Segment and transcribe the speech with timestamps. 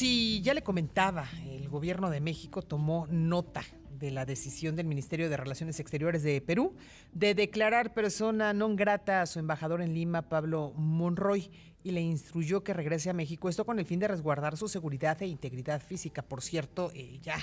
[0.00, 3.62] Y ya le comentaba, el gobierno de México tomó nota
[3.98, 6.76] de la decisión del Ministerio de Relaciones Exteriores de Perú
[7.12, 11.50] de declarar persona non grata a su embajador en Lima, Pablo Monroy,
[11.82, 15.20] y le instruyó que regrese a México, esto con el fin de resguardar su seguridad
[15.22, 16.22] e integridad física.
[16.22, 17.38] Por cierto, eh, ya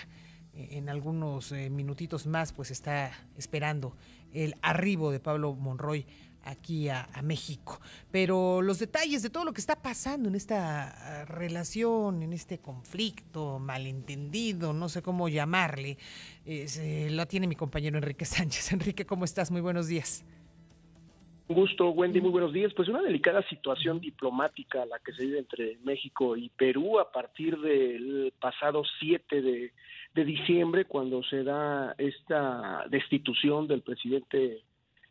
[0.54, 3.98] eh, en algunos eh, minutitos más, pues está esperando
[4.34, 6.06] el arribo de Pablo Monroy
[6.46, 7.80] aquí a, México.
[8.12, 12.60] Pero los detalles de todo lo que está pasando en esta ah, relación, en este
[12.60, 15.98] conflicto, malentendido, no sé cómo llamarle,
[16.46, 18.72] eh, la tiene mi compañero Enrique Sánchez.
[18.72, 19.52] Enrique, ¿cómo estás?
[19.52, 20.26] Muy buenos días.
[21.48, 22.74] Un gusto, Wendy, muy buenos días.
[22.74, 27.60] Pues una delicada situación diplomática la que se vive entre México y Perú a partir
[27.60, 29.72] del pasado 7 de,
[30.16, 34.64] de diciembre, cuando se da esta destitución del presidente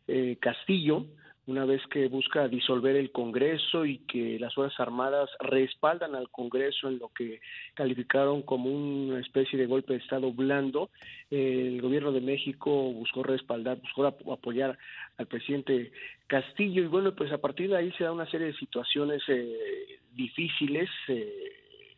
[0.07, 1.05] eh, Castillo
[1.47, 6.87] una vez que busca disolver el Congreso y que las Fuerzas Armadas respaldan al Congreso
[6.87, 7.39] en lo que
[7.73, 10.89] calificaron como una especie de golpe de Estado blando,
[11.29, 14.77] el gobierno de México buscó respaldar, buscó apoyar
[15.17, 15.91] al presidente
[16.27, 19.99] Castillo y bueno, pues a partir de ahí se da una serie de situaciones eh,
[20.13, 20.89] difíciles.
[21.07, 21.54] Eh,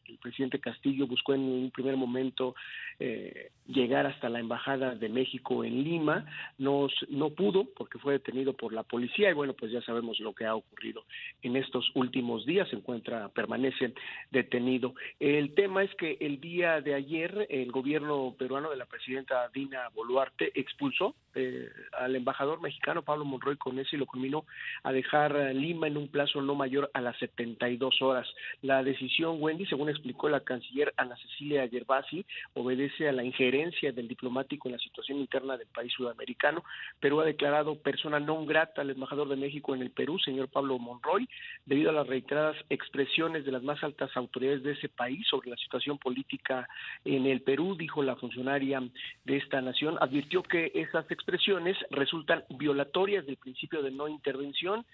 [0.08, 2.56] el presidente Castillo buscó en un primer momento
[3.00, 6.26] eh, llegar hasta la embajada de México en Lima,
[6.58, 10.34] no, no pudo porque fue detenido por la policía y bueno, pues ya sabemos lo
[10.34, 11.04] que ha ocurrido
[11.42, 13.94] en estos últimos días, se encuentra, permanece
[14.32, 14.94] detenido.
[15.20, 19.90] El tema es que el día de ayer el gobierno peruano de la presidenta Dina
[19.94, 24.46] Boluarte expulsó eh, al embajador mexicano Pablo Monroy con eso y lo culminó
[24.82, 28.28] a dejar Lima en un plazo no mayor a las 72 horas.
[28.64, 34.08] La decisión, Wendy, según explicó la canciller Ana Cecilia Gervasi, obedece a la injerencia del
[34.08, 36.64] diplomático en la situación interna del país sudamericano.
[37.00, 40.80] Perú ha declarado persona non grata al embajador de México en el Perú, señor Pablo
[40.80, 41.30] Monroy,
[41.68, 45.58] debido a las reiteradas expresiones de las más altas autoridades de ese país sobre la
[45.58, 46.68] situación política
[47.06, 48.82] en el Perú, dijo la funcionaria
[49.24, 54.86] de esta nación, advirtió que esas expresiones expresiones resultan violatorias del principio de no intervención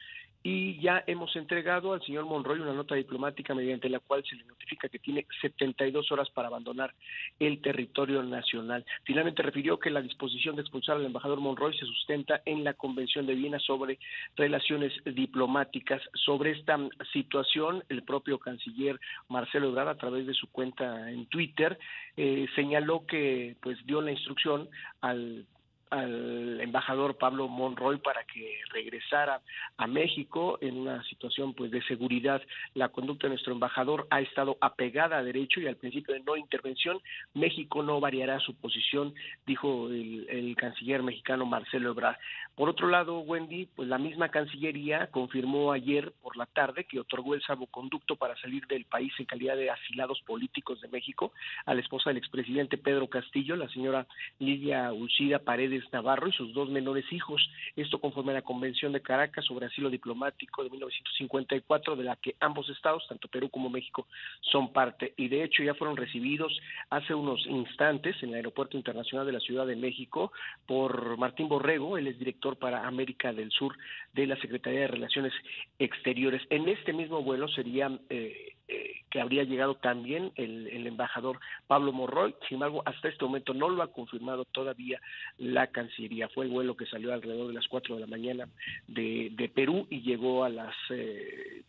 [0.42, 4.44] y ya hemos entregado al señor Monroy una nota diplomática mediante la cual se le
[4.44, 6.94] notifica que tiene 72 horas para abandonar
[7.40, 8.84] el territorio nacional.
[9.04, 13.28] Finalmente refirió que la disposición de expulsar al embajador Monroy se sustenta en la Convención
[13.28, 14.00] de Viena sobre
[14.36, 16.02] relaciones diplomáticas.
[16.16, 16.78] Sobre esta
[17.14, 19.00] situación, el propio canciller
[19.30, 21.78] Marcelo Ebrard, a través de su cuenta en Twitter,
[22.18, 24.68] eh, señaló que pues dio la instrucción
[25.00, 25.46] al
[25.94, 29.42] al embajador Pablo Monroy para que regresara
[29.78, 32.42] a México en una situación pues de seguridad.
[32.74, 36.36] La conducta de nuestro embajador ha estado apegada a derecho y al principio de no
[36.36, 37.00] intervención.
[37.36, 39.14] México no variará su posición,
[39.46, 42.18] dijo el, canciller mexicano Marcelo Ebrard.
[42.56, 47.34] Por otro lado, Wendy, pues la misma Cancillería confirmó ayer por la tarde que otorgó
[47.34, 51.34] el salvoconducto para salir del país en calidad de asilados políticos de México
[51.66, 54.06] a la esposa del expresidente Pedro Castillo, la señora
[54.40, 57.42] Lidia Ulcida Paredes Navarro y sus dos menores hijos.
[57.76, 62.36] Esto conforme a la Convención de Caracas sobre asilo diplomático de 1954, de la que
[62.40, 64.08] ambos estados, tanto Perú como México,
[64.42, 65.14] son parte.
[65.18, 66.58] Y de hecho ya fueron recibidos
[66.90, 70.32] hace unos instantes en el Aeropuerto Internacional de la Ciudad de México
[70.66, 73.78] por Martín Borrego, él es director para América del Sur
[74.14, 75.34] de la Secretaría de Relaciones
[75.80, 76.42] Exteriores.
[76.50, 82.36] En este mismo vuelo sería eh, eh, que habría llegado también el, embajador Pablo Morroy,
[82.48, 85.02] sin embargo, hasta este momento no lo ha confirmado todavía
[85.38, 86.30] la Cancillería.
[86.30, 88.48] Fue el vuelo que salió alrededor de las 4 de la mañana
[88.88, 90.76] de, Perú y llegó a las...
[90.90, 91.64] Eh,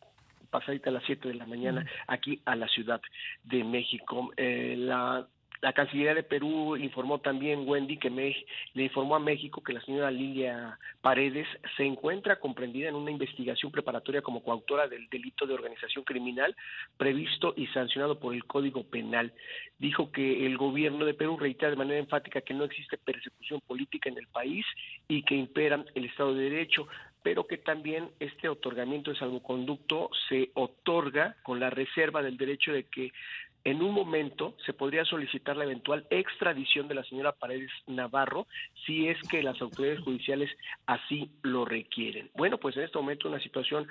[0.51, 3.01] pasadita a las 7 de la mañana aquí a la Ciudad
[3.43, 4.33] de México.
[4.37, 5.27] Eh, la
[5.61, 10.11] la Cancillería de Perú informó también, Wendy, que le informó a México que la señora
[10.11, 16.05] Lilia Paredes se encuentra comprendida en una investigación preparatoria como coautora del delito de organización
[16.05, 16.55] criminal
[16.97, 19.33] previsto y sancionado por el Código Penal.
[19.79, 24.09] Dijo que el gobierno de Perú reitera de manera enfática que no existe persecución política
[24.11, 24.67] en el país
[25.09, 26.87] y que impera el Estado de Derecho
[27.23, 32.85] pero que también este otorgamiento de salvoconducto se otorga con la reserva del derecho de
[32.85, 33.13] que
[33.65, 38.47] en un momento se podría solicitar la eventual extradición de la señora Paredes Navarro
[38.85, 40.51] si es que las autoridades judiciales
[40.87, 42.31] así lo requieren.
[42.35, 43.89] Bueno, pues en este momento una situación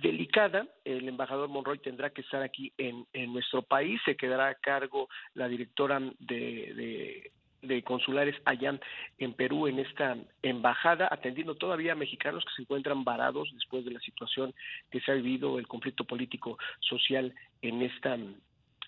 [0.00, 0.66] delicada.
[0.84, 4.00] El embajador Monroy tendrá que estar aquí en, nuestro país.
[4.04, 7.30] Se quedará a cargo la directora de,
[7.62, 8.78] de consulares allá
[9.18, 13.92] en Perú en esta embajada, atendiendo todavía a mexicanos que se encuentran varados después de
[13.92, 14.52] la situación
[14.90, 17.32] que se ha vivido, el conflicto político social
[17.62, 18.16] en esta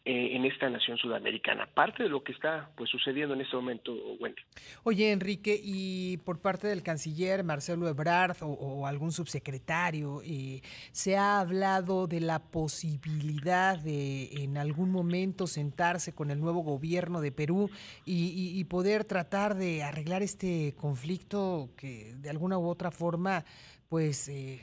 [0.07, 1.65] eh, en esta nación sudamericana.
[1.65, 4.43] Parte de lo que está pues sucediendo en este momento, Wendy.
[4.83, 10.61] Oye, Enrique, y por parte del canciller Marcelo Ebrard o, algún subsecretario, eh,
[10.93, 17.23] ¿se ha hablado de la posibilidad de en algún momento sentarse con el nuevo gobierno
[17.23, 17.71] de Perú
[18.05, 23.43] y, poder tratar de arreglar este conflicto que de alguna u otra forma,
[23.89, 24.29] pues...
[24.29, 24.61] Eh,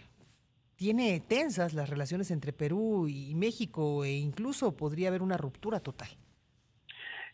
[0.81, 6.09] tiene tensas las relaciones entre Perú y México e incluso podría haber una ruptura total.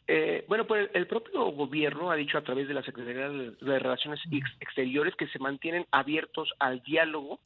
[0.05, 4.19] Eh, bueno, pues el propio gobierno ha dicho a través de la Secretaría de Relaciones
[4.59, 7.39] Exteriores que se mantienen abiertos al diálogo.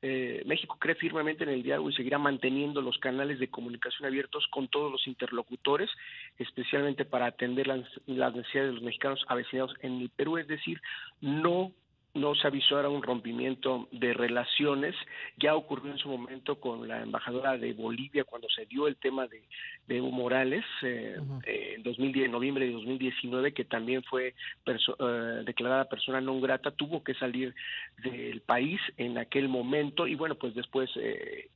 [0.00, 4.46] Eh, México cree firmemente en el diálogo y seguirá manteniendo los canales de comunicación abiertos
[4.46, 5.90] con todos los interlocutores,
[6.38, 10.38] especialmente para atender las, las necesidades de los mexicanos avecinados en el Perú.
[10.38, 10.80] Es decir,
[11.20, 11.72] no
[12.14, 14.94] no se avisó era un rompimiento de relaciones.
[15.38, 19.26] Ya ocurrió en su momento con la embajadora de Bolivia cuando se dio el tema
[19.26, 19.42] de,
[19.88, 24.34] Evo Morales eh, eh, en 2010, noviembre de 2019, que también fue
[24.66, 27.54] eh, declarada persona no grata, tuvo que salir
[28.02, 31.48] del país en aquel momento y bueno, pues después se,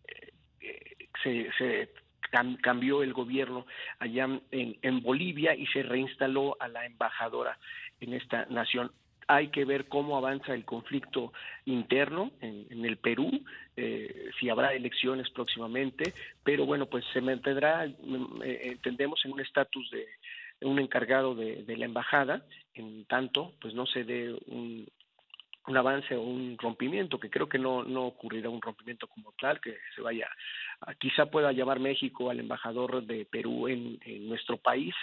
[1.58, 1.90] se
[2.60, 3.66] cambió el gobierno
[3.98, 7.58] allá en, en Bolivia y se reinstaló a la embajadora
[8.00, 8.90] en esta nación
[9.28, 11.32] hay que ver cómo avanza el conflicto
[11.64, 13.30] interno en, el Perú,
[13.76, 16.14] eh, si habrá elecciones próximamente,
[16.44, 20.06] pero bueno, pues se mantendrá, mm, eh, entendemos, en un estatus de
[20.62, 22.42] un encargado de, la embajada,
[22.74, 24.86] en tanto, pues no se dé un,
[25.76, 29.76] avance o un rompimiento, que creo que no, no ocurrirá un rompimiento como tal, que
[29.94, 30.28] se vaya,
[30.98, 34.94] quizá pueda llamar México al embajador de Perú en nuestro país,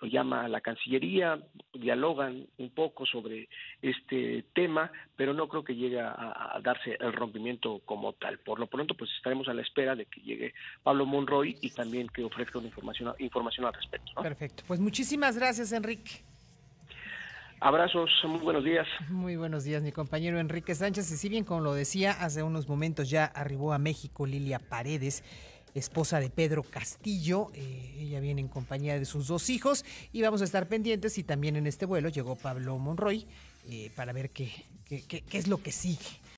[0.00, 1.38] lo llama a la Cancillería,
[1.74, 3.48] dialogan un poco sobre
[3.82, 8.38] este tema, pero no creo que llegue a, darse el rompimiento como tal.
[8.38, 12.08] Por lo pronto, pues estaremos a la espera de que llegue Pablo Monroy y también
[12.08, 14.12] que ofrezca una información, información al respecto.
[14.22, 14.64] Perfecto.
[14.66, 16.22] Pues muchísimas gracias, Enrique.
[17.62, 18.86] Abrazos, muy buenos días.
[19.10, 21.10] Muy buenos días, mi compañero Enrique Sánchez.
[21.12, 25.22] Y si bien, como lo decía, hace unos momentos ya arribó a México Lilia Paredes
[25.74, 27.50] esposa de Pedro Castillo.
[27.54, 31.18] Eh, ella viene en compañía de sus dos hijos y vamos a estar pendientes.
[31.18, 33.26] Y también en este vuelo llegó Pablo Monroy
[33.68, 34.50] eh, para ver qué,
[35.32, 36.20] es lo que sigue